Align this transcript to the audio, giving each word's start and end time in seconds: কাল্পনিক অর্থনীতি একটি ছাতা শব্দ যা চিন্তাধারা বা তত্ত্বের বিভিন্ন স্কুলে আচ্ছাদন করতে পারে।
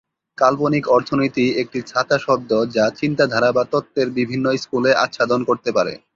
কাল্পনিক 0.37 0.83
অর্থনীতি 0.89 1.45
একটি 1.61 1.79
ছাতা 1.87 2.17
শব্দ 2.19 2.51
যা 2.75 2.85
চিন্তাধারা 2.99 3.49
বা 3.51 3.63
তত্ত্বের 3.71 4.07
বিভিন্ন 4.17 4.45
স্কুলে 4.57 4.91
আচ্ছাদন 5.03 5.39
করতে 5.49 5.69
পারে। 5.77 5.93